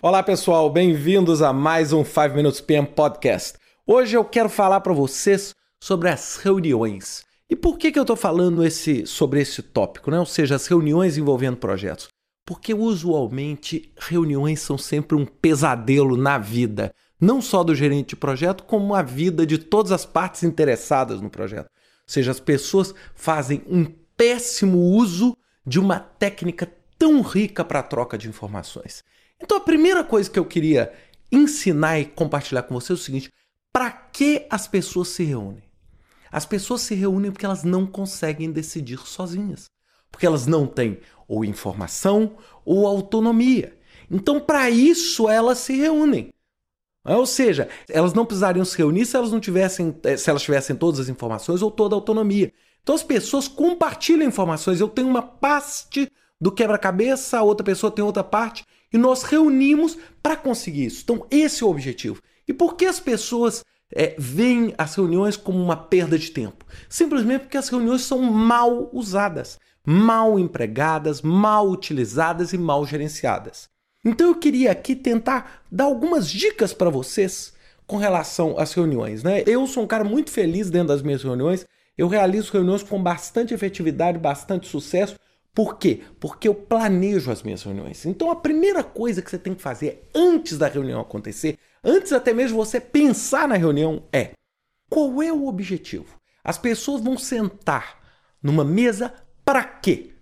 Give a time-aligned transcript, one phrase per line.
[0.00, 3.58] Olá pessoal, bem-vindos a mais um 5 Minutes PM Podcast.
[3.84, 7.24] Hoje eu quero falar para vocês sobre as reuniões.
[7.50, 10.20] E por que, que eu estou falando esse, sobre esse tópico, né?
[10.20, 12.06] ou seja, as reuniões envolvendo projetos?
[12.46, 18.62] Porque usualmente reuniões são sempre um pesadelo na vida, não só do gerente de projeto,
[18.62, 21.66] como a vida de todas as partes interessadas no projeto.
[21.66, 23.84] Ou seja, as pessoas fazem um
[24.16, 25.36] péssimo uso
[25.66, 26.66] de uma técnica
[26.98, 29.04] tão rica para a troca de informações.
[29.40, 30.92] Então a primeira coisa que eu queria
[31.30, 33.32] ensinar e compartilhar com você é o seguinte:
[33.72, 35.62] para que as pessoas se reúnem?
[36.30, 39.70] As pessoas se reúnem porque elas não conseguem decidir sozinhas.
[40.10, 43.78] Porque elas não têm ou informação ou autonomia.
[44.10, 46.32] Então, para isso, elas se reúnem.
[47.04, 50.76] Ou seja, elas não precisariam se reunir se elas não tivessem, eh, se elas tivessem
[50.76, 52.52] todas as informações ou toda a autonomia.
[52.82, 54.80] Então as pessoas compartilham informações.
[54.80, 59.98] Eu tenho uma parte do quebra-cabeça, a outra pessoa tem outra parte, e nós reunimos
[60.22, 61.02] para conseguir isso.
[61.02, 62.22] Então, esse é o objetivo.
[62.46, 66.64] E por que as pessoas é, veem as reuniões como uma perda de tempo?
[66.88, 73.68] Simplesmente porque as reuniões são mal usadas, mal empregadas, mal utilizadas e mal gerenciadas.
[74.04, 77.52] Então eu queria aqui tentar dar algumas dicas para vocês
[77.86, 79.22] com relação às reuniões.
[79.22, 79.42] Né?
[79.46, 81.66] Eu sou um cara muito feliz dentro das minhas reuniões.
[81.96, 85.16] Eu realizo reuniões com bastante efetividade, bastante sucesso,
[85.54, 86.02] por quê?
[86.20, 88.06] Porque eu planejo as minhas reuniões.
[88.06, 92.32] Então a primeira coisa que você tem que fazer antes da reunião acontecer, antes até
[92.32, 94.32] mesmo você pensar na reunião, é
[94.88, 96.18] qual é o objetivo?
[96.44, 97.98] As pessoas vão sentar
[98.42, 99.12] numa mesa
[99.44, 100.12] para quê?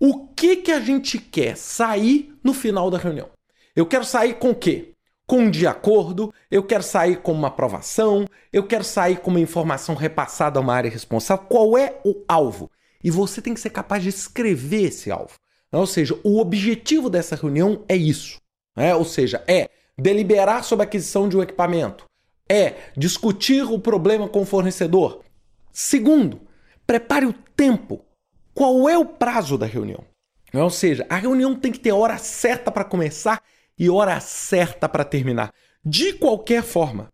[0.00, 3.28] O que que a gente quer sair no final da reunião?
[3.74, 4.94] Eu quero sair com o quê?
[5.26, 9.40] Com um de acordo, eu quero sair com uma aprovação, eu quero sair com uma
[9.40, 11.44] informação repassada a uma área responsável.
[11.46, 12.70] Qual é o alvo?
[13.02, 15.34] E você tem que ser capaz de escrever esse alvo.
[15.70, 18.40] Ou seja, o objetivo dessa reunião é isso.
[18.76, 18.94] Né?
[18.94, 22.04] Ou seja, é deliberar sobre a aquisição de um equipamento,
[22.48, 25.22] é discutir o problema com o fornecedor.
[25.72, 26.40] Segundo,
[26.86, 28.04] prepare o tempo.
[28.54, 30.04] Qual é o prazo da reunião?
[30.54, 33.42] Ou seja, a reunião tem que ter hora certa para começar
[33.78, 35.52] e hora certa para terminar.
[35.84, 37.08] De qualquer forma,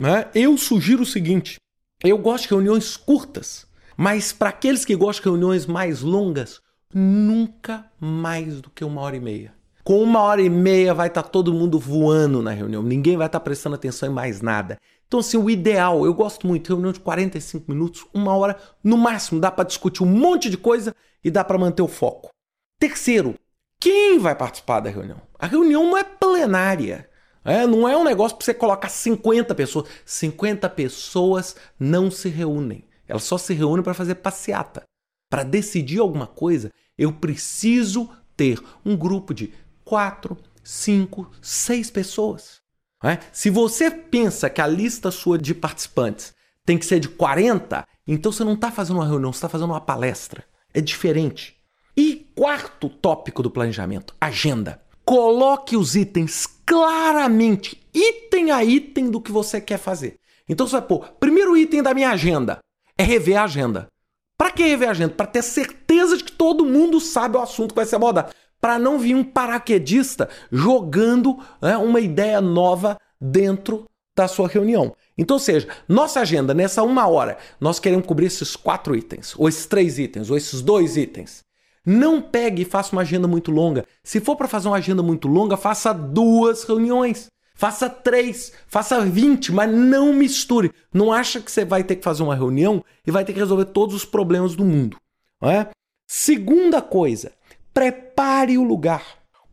[0.00, 0.28] né?
[0.34, 1.58] eu sugiro o seguinte:
[2.02, 3.66] eu gosto de reuniões curtas.
[4.00, 9.14] Mas para aqueles que gostam de reuniões mais longas, nunca mais do que uma hora
[9.14, 9.52] e meia.
[9.84, 13.26] Com uma hora e meia vai estar tá todo mundo voando na reunião, ninguém vai
[13.26, 14.78] estar tá prestando atenção em mais nada.
[15.06, 19.38] Então, assim, o ideal, eu gosto muito, reunião de 45 minutos, uma hora, no máximo,
[19.38, 22.30] dá para discutir um monte de coisa e dá para manter o foco.
[22.78, 23.34] Terceiro,
[23.78, 25.20] quem vai participar da reunião?
[25.38, 27.06] A reunião não é plenária.
[27.44, 29.90] É, não é um negócio para você colocar 50 pessoas.
[30.06, 32.88] 50 pessoas não se reúnem.
[33.10, 34.84] Elas só se reúnem para fazer passeata.
[35.28, 39.52] Para decidir alguma coisa, eu preciso ter um grupo de
[39.84, 42.60] quatro, cinco, seis pessoas.
[43.02, 43.18] É?
[43.32, 46.34] Se você pensa que a lista sua de participantes
[46.64, 49.70] tem que ser de 40, então você não está fazendo uma reunião, você está fazendo
[49.70, 50.44] uma palestra.
[50.72, 51.56] É diferente.
[51.96, 54.80] E quarto tópico do planejamento: agenda.
[55.04, 60.16] Coloque os itens claramente, item a item do que você quer fazer.
[60.48, 62.58] Então você vai pôr, primeiro item da minha agenda,
[62.96, 63.88] é rever a agenda.
[64.36, 65.14] Para que rever a agenda?
[65.14, 68.32] Para ter certeza de que todo mundo sabe o assunto que vai ser abordado.
[68.60, 73.84] Para não vir um paraquedista jogando né, uma ideia nova dentro
[74.16, 74.94] da sua reunião.
[75.16, 79.66] Então, seja, nossa agenda nessa uma hora, nós queremos cobrir esses quatro itens, ou esses
[79.66, 81.44] três itens, ou esses dois itens.
[81.84, 83.84] Não pegue e faça uma agenda muito longa.
[84.02, 87.28] Se for para fazer uma agenda muito longa, faça duas reuniões.
[87.60, 90.72] Faça três, faça vinte, mas não misture.
[90.90, 93.66] Não acha que você vai ter que fazer uma reunião e vai ter que resolver
[93.66, 94.96] todos os problemas do mundo.
[95.38, 95.68] Não é?
[96.08, 97.32] Segunda coisa,
[97.74, 99.04] prepare o lugar.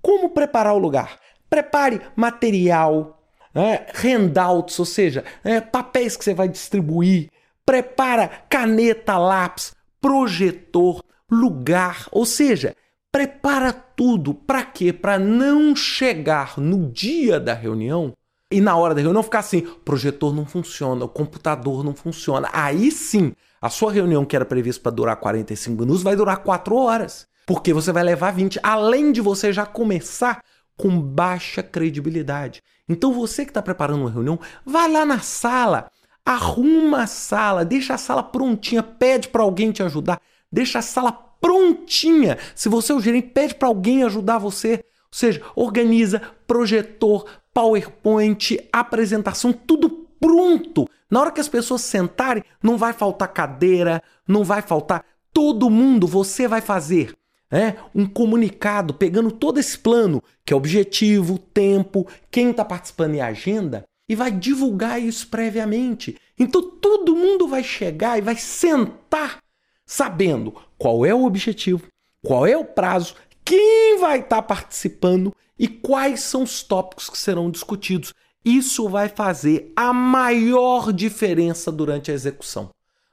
[0.01, 1.19] Como preparar o lugar?
[1.49, 3.21] Prepare material,
[3.53, 3.87] né?
[3.95, 7.29] handouts, ou seja, é, papéis que você vai distribuir.
[7.65, 12.73] Prepara caneta, lápis, projetor, lugar, ou seja,
[13.11, 14.33] prepara tudo.
[14.33, 14.91] Para quê?
[14.91, 18.13] Para não chegar no dia da reunião
[18.51, 22.49] e na hora da reunião ficar assim: projetor não funciona, o computador não funciona.
[22.53, 26.75] Aí sim, a sua reunião que era prevista para durar 45 minutos vai durar 4
[26.75, 27.27] horas.
[27.45, 30.43] Porque você vai levar 20, além de você já começar
[30.75, 32.61] com baixa credibilidade.
[32.87, 35.89] Então você que está preparando uma reunião, vai lá na sala,
[36.25, 40.21] arruma a sala, deixa a sala prontinha, pede para alguém te ajudar,
[40.51, 42.37] deixa a sala prontinha.
[42.55, 44.83] Se você é o gerente, pede para alguém ajudar você.
[45.03, 49.89] Ou seja, organiza projetor, PowerPoint, apresentação, tudo
[50.19, 50.87] pronto.
[51.09, 55.05] Na hora que as pessoas sentarem, não vai faltar cadeira, não vai faltar.
[55.33, 57.13] Todo mundo você vai fazer
[57.51, 63.21] é, um comunicado pegando todo esse plano, que é objetivo, tempo, quem está participando e
[63.21, 66.17] agenda, e vai divulgar isso previamente.
[66.37, 69.39] Então todo mundo vai chegar e vai sentar
[69.87, 71.87] sabendo qual é o objetivo,
[72.23, 77.17] qual é o prazo, quem vai estar tá participando e quais são os tópicos que
[77.17, 78.13] serão discutidos.
[78.43, 82.69] Isso vai fazer a maior diferença durante a execução.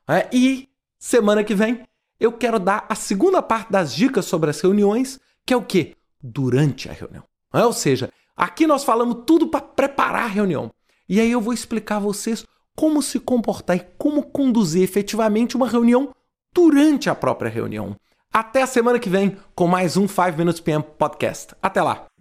[0.06, 0.68] É, e
[0.98, 1.82] semana que vem
[2.20, 5.96] eu quero dar a segunda parte das dicas sobre as reuniões, que é o que?
[6.22, 7.24] Durante a reunião.
[7.52, 10.72] É, ou seja, aqui nós falamos tudo para preparar a reunião.
[11.08, 12.44] E aí eu vou explicar a vocês
[12.76, 16.14] como se comportar e como conduzir efetivamente uma reunião
[16.54, 17.96] durante a própria reunião.
[18.32, 21.54] Até a semana que vem com mais um 5 Minutes PM Podcast.
[21.60, 22.13] Até lá!